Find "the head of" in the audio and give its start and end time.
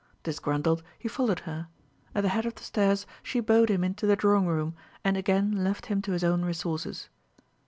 2.23-2.55